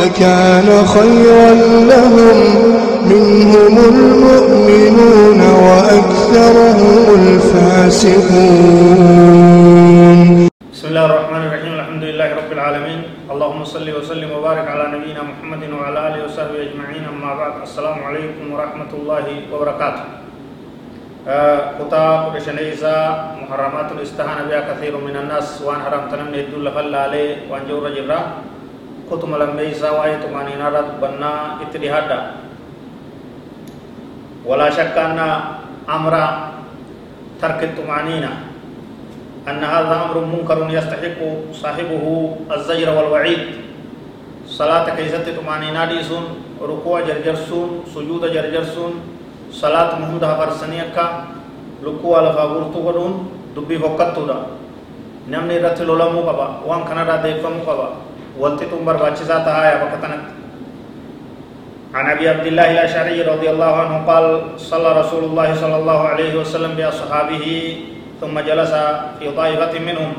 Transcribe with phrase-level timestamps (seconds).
[0.00, 1.50] لكان خيرا
[1.92, 2.38] لهم.
[3.06, 8.18] منهم المؤمنون وأكثرهم الفاسقون.
[10.74, 11.72] بسم الله الرحمن الرحيم.
[11.80, 13.00] الحمد لله رب العالمين.
[13.30, 17.04] اللهم صل وسلم وبارك على نبينا محمد وعلى آله وصحبه أجمعين.
[17.14, 20.06] أما بعد السلام عليكم ورحمة الله وبركاته.
[21.78, 22.96] كتاب رشنيسا
[23.42, 25.62] محرمات الاستهانة بها كثير من الناس.
[25.62, 28.20] وان حرام تنم يدل فلا عليه وان جور جرا
[29.10, 32.20] كتم لميسا وآية مانينا رد بنا اتدهادا
[34.46, 35.18] ولا شك أن
[35.90, 36.14] أمر
[37.42, 38.32] ترك الطمأنينة
[39.48, 41.18] أن هذا أمر منكر يستحق
[41.52, 42.04] صاحبه
[42.54, 43.42] الزجر والوعيد
[44.46, 46.24] صلاة كيست طمأنينة ديسون
[46.62, 48.92] ركوع جرجرسون سجود جرجرسون
[49.50, 50.96] صلاة محمد فرسنية
[51.84, 53.12] ركوع لفاغورتو ودون
[53.56, 54.38] دبي فقطو دا
[55.30, 57.88] نمني رت لولمو قبا وان كان را ديفمو قبا
[58.38, 60.22] ولتي تنبر باچسا تهايا وقتنك
[61.94, 66.32] عن أبي عبد الله الأشعري رضي الله عنه قال صلى رسول الله صلى الله عليه
[66.36, 67.46] وسلم بأصحابه
[68.20, 68.74] ثم جلس
[69.18, 70.12] في طائفة منهم.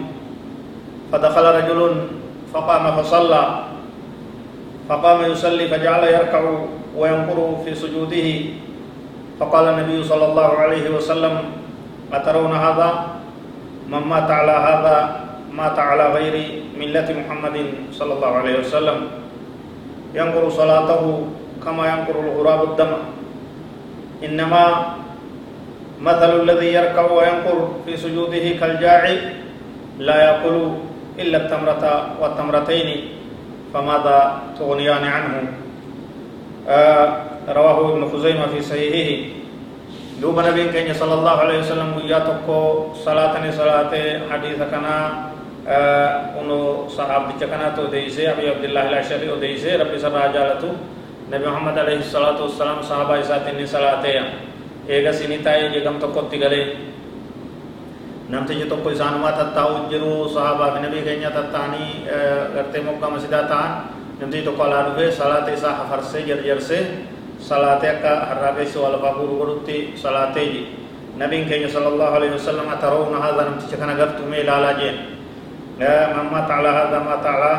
[1.11, 1.79] فدخل رجل
[2.53, 3.43] فقام فصلى.
[4.89, 6.41] فقام يصلي فجعل يركع
[6.97, 8.27] وينقر في سجوده.
[9.39, 11.33] فقال النبي صلى الله عليه وسلم
[12.13, 12.89] أترون هذا؟
[13.87, 16.35] من مات على هذا مات على غير
[16.79, 17.57] ملة محمد
[17.91, 18.97] صلى الله عليه وسلم.
[20.15, 21.03] ينقر صلاته
[21.65, 22.91] كما ينقر الغراب الدم.
[24.23, 24.63] إنما
[26.01, 29.17] مثل الذي يركع وينقر في سجوده كالجاعي
[29.99, 30.55] لا يأكل
[31.19, 31.83] إلا التمرة
[32.21, 32.89] والتمرتين
[33.73, 34.19] فماذا
[34.59, 35.33] تغنيان عنه؟
[36.67, 37.07] آه
[37.49, 39.09] رواه ابن خزيمة في صحيحه.
[40.21, 42.59] دوب نبي كان صلى الله عليه وسلم وياتكو
[43.05, 43.93] صلاة صلاة
[44.33, 45.29] حديث كنا
[45.67, 50.69] آه انو صحابة كنا تو ديسي أبي عبد الله الأشعري وديسي ربي سبحانه جالتو
[51.31, 54.03] نبي محمد عليه الصلاة والسلام صحابة إساتني صلاة
[54.87, 56.79] eega sini taa'ee jeegam tokkotti galee
[58.31, 62.07] namtichi tokko isaanuma tattaa'u jiru sahabaa fi nabii keenya tattaa'anii
[62.55, 63.71] gartee moggama sidaa ta'an
[64.19, 66.83] namtichi tokko alaa dhufee salaata isaa hafarsee jarjarsee
[67.49, 70.61] salaatee akka harraabeessi waa lafaa guuru godhutti salaatee ji
[71.19, 74.95] nabiin keenya sallallahu alaihi wasallam atarawna haadha namticha kana gartume ilaalaa jeen
[75.79, 77.53] mamma ta'ala haadha ma ta'ala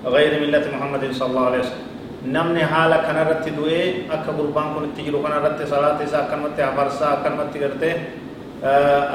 [0.00, 1.88] غير ملة محمد صلى الله عليه وسلم
[2.20, 7.58] namni haala kanarratti du'ee akka gurbaan kun itti jiru kanarratti salaata isaa akkanumatti hafarsaa akkanumatti
[7.60, 7.94] gartee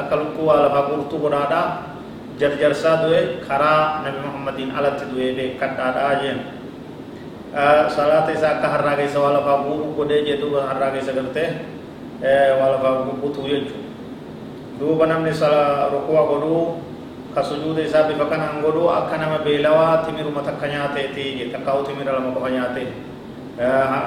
[0.02, 1.62] akka lukkuu waa lafaa guurtuu godhaadha
[2.42, 6.40] jarjarsaa du'e karaa nabi muhammadiin alatti du'ee beekadhaadha jeen
[7.94, 11.50] salaata isaa akka harraa keessa waa lafaa guuruu godhee jee duuba harraa keessa gartee
[12.58, 13.86] waa lafaa guutuu jechuudha
[14.82, 15.30] duuba namni
[15.94, 16.85] rukuwa godhuu
[17.36, 22.32] ka sujuuda isaa bifa kanaan godhuu akka nama beelawaa timiruma takka nyaateeti takkaa'u timira lama
[22.32, 22.84] qofa nyaate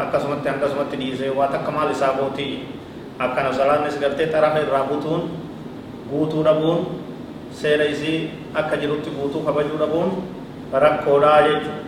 [0.08, 2.64] akkasumatti akkasumatti dhiisee waa takka maal isaa gooti
[3.20, 5.22] akkana salaannis gartee xarafa irraa butuun
[6.10, 6.80] guutuu dhabuun
[7.52, 10.10] seera isii akka jirutti guutuu kabajuu dhabuun
[10.72, 11.86] rakkoodhaa jechuudha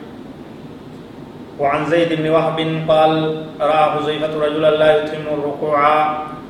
[1.60, 2.58] وعن زيد بن وهب
[2.88, 3.12] قال
[3.60, 5.76] رأى حذيفة رجلا لا يتم الركوع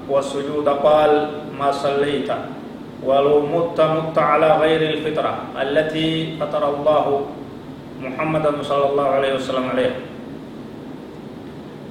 [0.06, 1.12] والسجود قال
[1.58, 2.30] ما صليت
[3.04, 7.06] ولو مت مت على غير الفطرة التي فطر الله
[8.02, 9.96] محمدا صلى الله عليه وسلم عليها.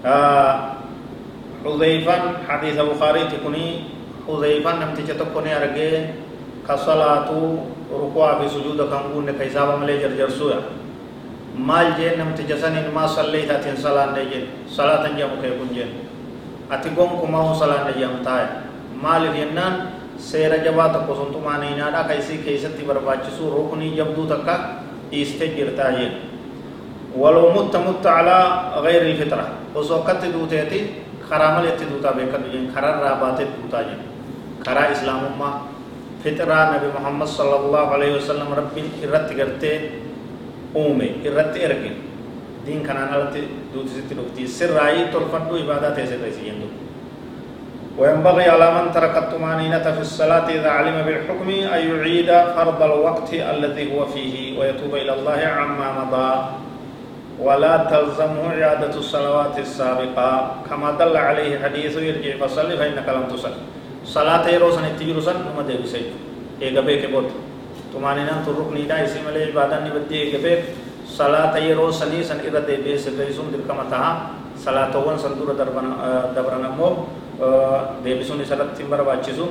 [0.06, 0.54] آه
[1.66, 2.18] حذيفا
[2.50, 3.66] حديث بخاري تكوني
[4.28, 5.92] حذيفا نمتي تكوني أرجع
[6.68, 7.30] كصلاة
[7.90, 10.62] ركوع في سجود كنقول كيسابا ملي جرجر سويا.
[11.60, 15.92] maal jeen namticha sanin maa salleeyta atin salaanne jeen salaatan jedhamu kee kun jeen
[16.72, 18.64] ati gonkumaa salaanne jedhamu taa'e
[19.04, 19.74] maaliif jennaan
[20.20, 24.56] seera jabaa tokko sun xumaaniinaadha ka isii keessatti barbaachisu ruknii jabduu takka
[25.12, 26.14] dhiiste jirtaa jeen
[27.22, 29.44] waloo mutta mutta alaa gayri ilfitra
[29.76, 30.80] osoo akkatti duuteeti
[31.30, 34.02] karaa maletti duutaa beekadhu jeen kararraa baatee duutaa jeen
[34.66, 35.54] karaa islaamummaa
[36.24, 39.76] fixraa nabi muhammad sallallahu alaihi wasallam rabbiin irratti gartee
[40.76, 41.92] uume irratti erge
[42.66, 43.42] diin kanaan alatti
[43.74, 46.68] duutisitti dhufti sirraayii tolfadhu ibaadaa teessirreesi jendu
[48.00, 53.84] وينبغي على من ترك الطمأنينة في الصلاة إذا علم بالحكم أن يعيد فرض الوقت الذي
[53.92, 56.32] هو فيه ويتوب إلى الله عما مضى.
[57.40, 60.30] ولا تلزمه إعادة الصلوات السابقة.
[60.70, 63.64] كما دل عليه حديث يرجع فصلي فإنك لم تصلي
[64.06, 66.08] صلاة يروسن التجرسن نما دي بسيط.
[66.64, 67.28] إيغا بيك بود
[67.96, 70.64] تمانينا ترك نيدا اسم لي عبادة نبدي إيغا بيك.
[71.20, 74.12] صلاة يروسني سن إذا دي بيس بيسون دل كما تها
[74.56, 77.08] صلاة وان سندور دربنا دبرنا مو.
[79.10, 79.48] باچسو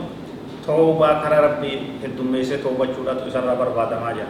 [0.67, 1.73] توبة كرا ربي
[2.05, 4.27] هدوميسي توبة چودا تو سر بربادا ما جا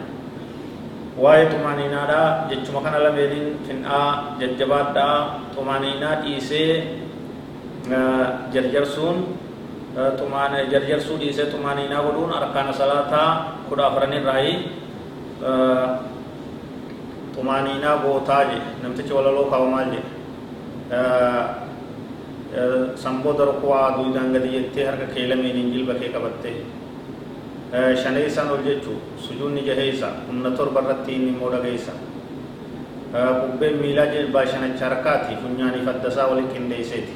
[1.19, 5.15] waa'ee xumaaniinaadha jechuma kana lameeniin fin'aa jajjabaadhaa
[5.55, 6.71] xumaaniinaa dhiisee
[8.53, 9.17] jarjarsuun
[10.71, 13.29] jarjarsuu dhiisee xumaaniinaa godhuun arkaana salaataa
[13.69, 14.53] kudha afaranirraayi
[17.35, 20.01] xumaaniinaa bootaa je namtichi walaloo kaawamaal je
[22.95, 26.55] samboo darkuwaa duudaan gadi jettee harka kee lameeniin jilba kee qabattee
[28.03, 28.97] shaneeysan ol jechuu
[29.27, 31.91] sujuunni jaheeysa humna torba irratti inni immoo dhageeysa
[33.41, 37.13] bubbeen miilaa jilbaa shanacha harkaati funyaanii faddasaa wali qindeeyseeti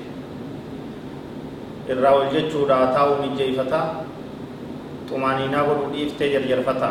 [1.96, 3.80] irraa ol jechuudha taa'uu mijjeeyfata
[5.10, 6.90] xumaaniinaa godhu dhiiftee jarjarfata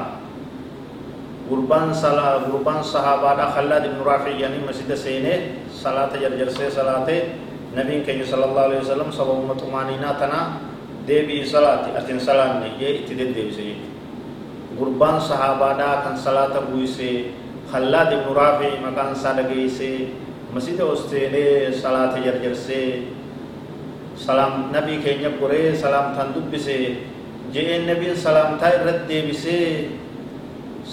[1.48, 5.38] gurbaan salaa gurbaan sahaabaadha khallaad ibnu raafiyyanii masjida seenee
[5.82, 7.20] salaata jarjarsee salaatee
[7.76, 10.46] nabiin keenya sallallahu alaihi wasallam sababuma xumaaniinaa tanaa
[11.08, 13.90] deebii salaati atin salaanne jee itti deddeebise jechuudha
[14.78, 17.16] gurbaan sahaabaadhaa kan salaata buusee
[17.72, 19.96] khallaad ibnu raafi maqaan isaa dhageessee
[20.54, 22.86] masjida osteenee salaata jarjarsee
[24.26, 26.84] salaam nabii keenya goree salaamtaan dubbisee
[27.54, 29.66] je'een nabiin salaamtaa irratti deebisee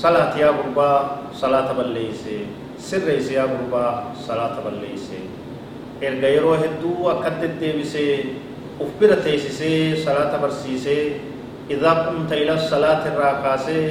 [0.02, 0.98] salaati yaa gurbaa
[1.42, 2.36] salaata balleeyse
[2.88, 3.92] sirreeyse yaa gurbaa
[4.28, 5.20] salaata balleeyse
[6.02, 8.14] erga yeroo hedduu akka deddeebisee
[8.84, 11.04] uf bira teessisee salaata barsiisee
[11.70, 13.82] إذا قمت إلى الصلاة الراكاسة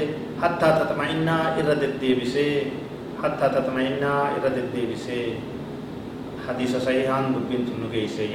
[0.42, 1.28] حتى تطمئن
[1.62, 2.50] إرد الديبسي
[3.22, 4.02] حتى تطمئن
[4.42, 5.22] إرد الديبسي
[6.48, 8.34] حديث صحيحا دبين تنقيسي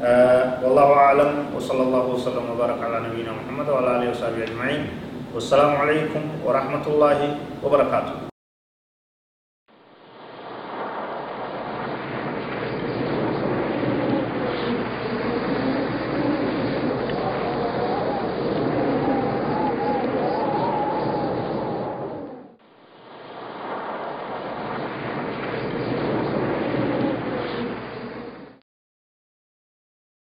[0.00, 4.82] أه والله أعلم وصلى الله وسلم وبارك على نبينا محمد وعلى آله وصحبه أجمعين
[5.34, 7.18] والسلام عليكم ورحمة الله
[7.64, 8.32] وبركاته